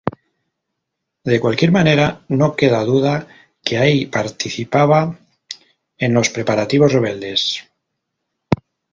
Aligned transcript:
De 1.31 1.39
cualquier 1.41 1.71
manera 1.73 2.05
no 2.37 2.47
queda 2.59 2.83
duda 2.91 3.13
que 3.65 3.75
Ay 3.83 3.97
participaba 4.17 4.99
en 6.05 6.11
los 6.17 6.31
preparativos 6.31 6.91
rebeldes. 6.97 7.41